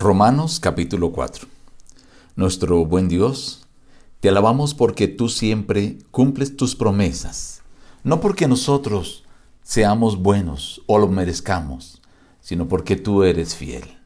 [0.00, 1.48] Romanos capítulo 4
[2.36, 3.66] Nuestro buen Dios,
[4.20, 7.62] te alabamos porque tú siempre cumples tus promesas,
[8.04, 9.24] no porque nosotros
[9.64, 12.00] seamos buenos o lo merezcamos,
[12.40, 13.98] sino porque tú eres fiel.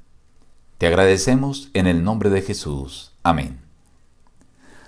[0.79, 3.13] Te agradecemos en el nombre de Jesús.
[3.23, 3.61] Amén.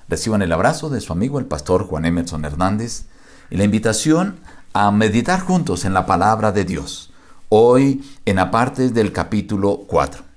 [0.09, 3.09] Reciban el abrazo de su amigo el pastor Juan Emerson Hernández
[3.51, 4.41] y la invitación
[4.73, 7.13] a meditar juntos en la palabra de Dios,
[7.51, 10.34] hoy en apartes del capítulo 4.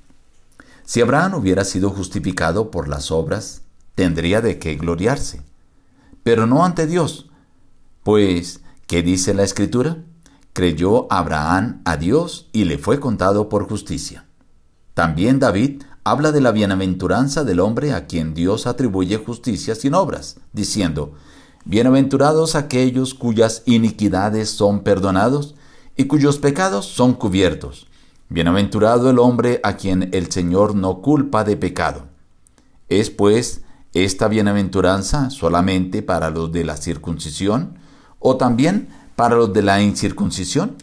[0.88, 5.42] Si Abraham hubiera sido justificado por las obras, tendría de qué gloriarse,
[6.24, 7.30] pero no ante Dios.
[8.04, 9.98] Pues, ¿qué dice la Escritura?
[10.54, 14.28] Creyó Abraham a Dios y le fue contado por justicia.
[14.94, 20.38] También David habla de la bienaventuranza del hombre a quien Dios atribuye justicia sin obras,
[20.54, 21.16] diciendo,
[21.66, 25.56] Bienaventurados aquellos cuyas iniquidades son perdonados
[25.98, 27.88] y cuyos pecados son cubiertos.
[28.30, 32.08] Bienaventurado el hombre a quien el Señor no culpa de pecado.
[32.90, 33.62] ¿Es pues
[33.94, 37.78] esta bienaventuranza solamente para los de la circuncisión
[38.20, 40.76] o también para los de la incircuncisión?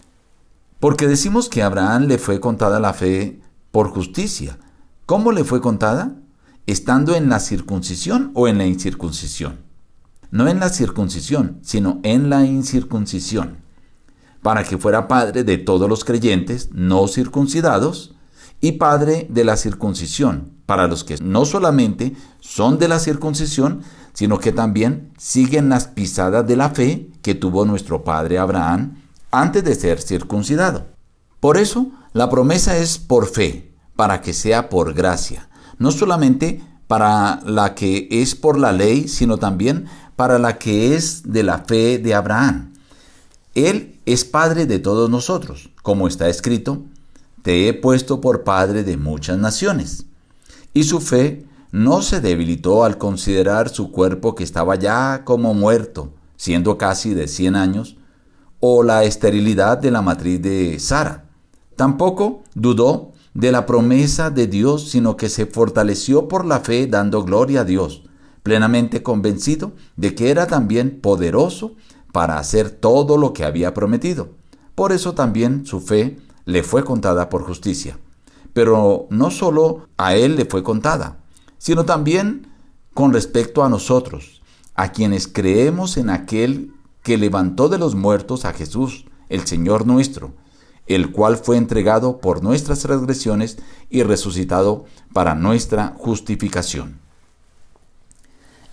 [0.80, 4.58] Porque decimos que a Abraham le fue contada la fe por justicia.
[5.04, 6.16] ¿Cómo le fue contada?
[6.66, 9.58] ¿Estando en la circuncisión o en la incircuncisión?
[10.30, 13.63] No en la circuncisión, sino en la incircuncisión
[14.44, 18.14] para que fuera padre de todos los creyentes no circuncidados
[18.60, 23.80] y padre de la circuncisión, para los que no solamente son de la circuncisión,
[24.12, 28.98] sino que también siguen las pisadas de la fe que tuvo nuestro padre Abraham
[29.30, 30.88] antes de ser circuncidado.
[31.40, 37.40] Por eso, la promesa es por fe, para que sea por gracia, no solamente para
[37.46, 41.96] la que es por la ley, sino también para la que es de la fe
[41.96, 42.74] de Abraham.
[43.54, 46.82] Él es Padre de todos nosotros, como está escrito,
[47.42, 50.06] te he puesto por Padre de muchas naciones.
[50.72, 56.12] Y su fe no se debilitó al considerar su cuerpo que estaba ya como muerto,
[56.36, 57.96] siendo casi de 100 años,
[58.60, 61.24] o la esterilidad de la matriz de Sara.
[61.76, 67.24] Tampoco dudó de la promesa de Dios, sino que se fortaleció por la fe dando
[67.24, 68.04] gloria a Dios,
[68.42, 71.74] plenamente convencido de que era también poderoso
[72.14, 74.28] para hacer todo lo que había prometido.
[74.76, 77.98] Por eso también su fe le fue contada por justicia.
[78.52, 81.18] Pero no solo a él le fue contada,
[81.58, 82.46] sino también
[82.94, 84.42] con respecto a nosotros,
[84.76, 86.72] a quienes creemos en aquel
[87.02, 90.34] que levantó de los muertos a Jesús, el Señor nuestro,
[90.86, 93.58] el cual fue entregado por nuestras transgresiones
[93.90, 97.00] y resucitado para nuestra justificación.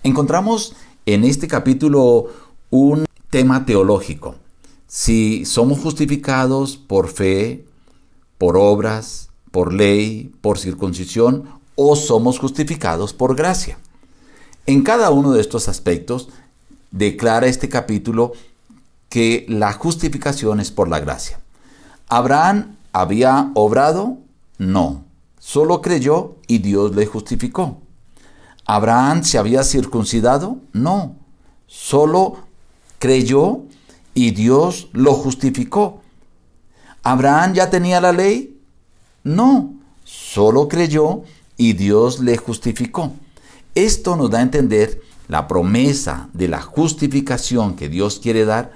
[0.04, 0.76] Encontramos
[1.06, 2.28] en este capítulo
[2.70, 4.34] un tema teológico.
[4.86, 7.64] Si somos justificados por fe,
[8.36, 11.44] por obras, por ley, por circuncisión,
[11.74, 13.78] o somos justificados por gracia.
[14.66, 16.28] En cada uno de estos aspectos
[16.90, 18.32] declara este capítulo
[19.08, 21.40] que la justificación es por la gracia.
[22.08, 24.18] ¿Abraham había obrado?
[24.58, 25.04] No,
[25.38, 27.78] solo creyó y Dios le justificó.
[28.66, 30.58] ¿Abraham se había circuncidado?
[30.74, 31.16] No,
[31.66, 32.51] solo
[33.02, 33.62] creyó
[34.14, 36.02] y Dios lo justificó.
[37.02, 38.60] ¿Abraham ya tenía la ley?
[39.24, 39.74] No,
[40.04, 41.22] solo creyó
[41.56, 43.12] y Dios le justificó.
[43.74, 48.70] Esto nos da a entender la promesa de la justificación que Dios quiere dar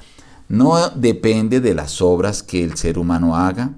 [0.48, 3.74] no depende de las obras que el ser humano haga,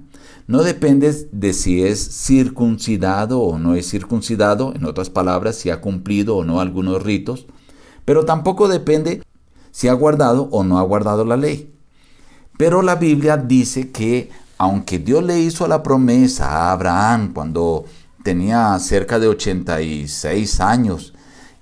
[0.47, 5.79] no depende de si es circuncidado o no es circuncidado, en otras palabras, si ha
[5.79, 7.45] cumplido o no algunos ritos,
[8.03, 9.21] pero tampoco depende
[9.79, 11.73] si ha guardado o no ha guardado la ley.
[12.57, 17.85] Pero la Biblia dice que aunque Dios le hizo la promesa a Abraham cuando
[18.21, 21.13] tenía cerca de 86 años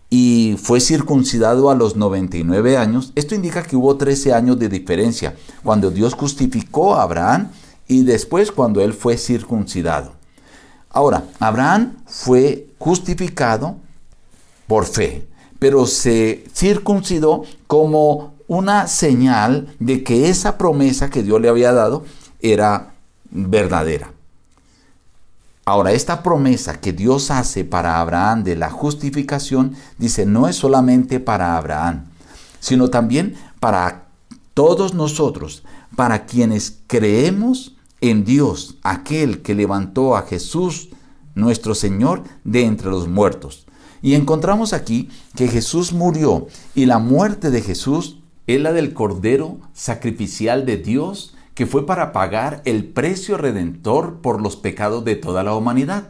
[0.09, 5.35] y fue circuncidado a los 99 años, esto indica que hubo 13 años de diferencia
[5.61, 7.49] cuando Dios justificó a Abraham
[7.87, 10.13] y después cuando él fue circuncidado.
[10.89, 13.75] Ahora, Abraham fue justificado
[14.65, 15.27] por fe
[15.59, 22.05] pero se circuncidó como una señal de que esa promesa que Dios le había dado
[22.39, 22.93] era
[23.29, 24.11] verdadera.
[25.65, 31.19] Ahora, esta promesa que Dios hace para Abraham de la justificación, dice, no es solamente
[31.19, 32.05] para Abraham,
[32.61, 34.05] sino también para
[34.53, 35.63] todos nosotros,
[35.97, 40.89] para quienes creemos en Dios, aquel que levantó a Jesús,
[41.35, 43.65] nuestro Señor, de entre los muertos.
[44.01, 49.57] Y encontramos aquí que Jesús murió y la muerte de Jesús es la del Cordero
[49.73, 55.43] sacrificial de Dios que fue para pagar el precio redentor por los pecados de toda
[55.43, 56.09] la humanidad.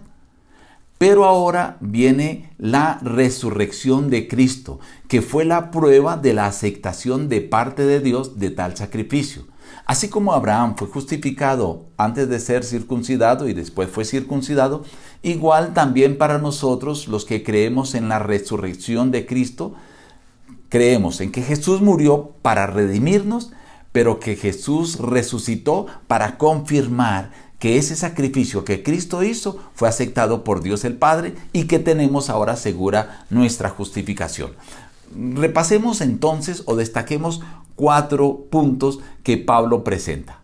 [0.97, 7.41] Pero ahora viene la resurrección de Cristo, que fue la prueba de la aceptación de
[7.41, 9.43] parte de Dios de tal sacrificio.
[9.85, 14.83] Así como Abraham fue justificado antes de ser circuncidado y después fue circuncidado,
[15.23, 19.75] igual también para nosotros los que creemos en la resurrección de Cristo,
[20.69, 23.51] creemos en que Jesús murió para redimirnos,
[23.91, 30.61] pero que Jesús resucitó para confirmar que ese sacrificio que Cristo hizo fue aceptado por
[30.61, 34.51] Dios el Padre y que tenemos ahora segura nuestra justificación.
[35.15, 37.41] Repasemos entonces o destaquemos
[37.77, 40.41] cuatro puntos que Pablo presenta,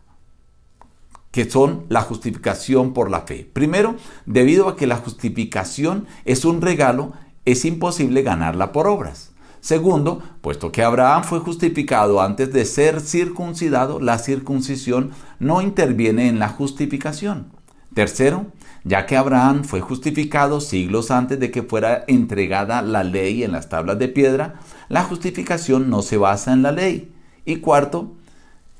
[1.31, 3.49] que son la justificación por la fe.
[3.51, 3.95] Primero,
[4.25, 7.11] debido a que la justificación es un regalo,
[7.43, 9.31] es imposible ganarla por obras.
[9.59, 16.37] Segundo, puesto que Abraham fue justificado antes de ser circuncidado, la circuncisión no interviene en
[16.37, 17.47] la justificación.
[17.93, 18.47] Tercero,
[18.83, 23.69] ya que Abraham fue justificado siglos antes de que fuera entregada la ley en las
[23.69, 24.55] tablas de piedra,
[24.89, 27.12] la justificación no se basa en la ley.
[27.45, 28.11] Y cuarto,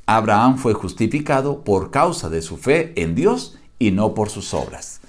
[0.05, 4.99] Abraham fue justificado por causa de su fe en Dios y no por sus obras.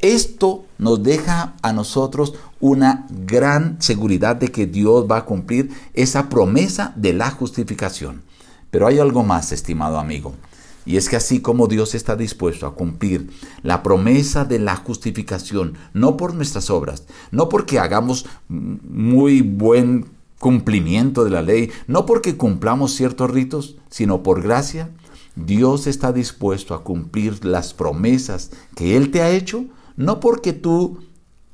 [0.00, 6.28] Esto nos deja a nosotros una gran seguridad de que Dios va a cumplir esa
[6.28, 8.22] promesa de la justificación.
[8.70, 10.34] Pero hay algo más, estimado amigo.
[10.86, 13.30] Y es que así como Dios está dispuesto a cumplir
[13.62, 20.06] la promesa de la justificación, no por nuestras obras, no porque hagamos muy buen
[20.44, 24.90] cumplimiento de la ley, no porque cumplamos ciertos ritos, sino por gracia,
[25.36, 29.64] Dios está dispuesto a cumplir las promesas que Él te ha hecho
[29.96, 30.98] no porque tú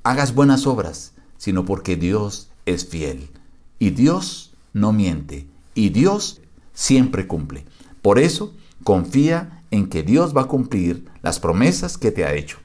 [0.03, 3.31] hagas buenas obras, sino porque Dios es fiel.
[3.79, 5.47] Y Dios no miente.
[5.77, 6.41] Y Dios
[6.75, 7.67] siempre cumple.
[8.03, 12.59] Por eso, confía en que Dios va a cumplir las promesas que te ha hecho.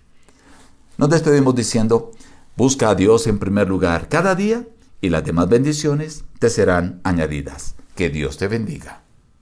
[0.98, 2.14] Nos despedimos diciendo,
[2.58, 4.66] busca a Dios en primer lugar cada día
[5.06, 7.76] y las demás bendiciones te serán añadidas.
[7.96, 9.05] Que Dios te bendiga.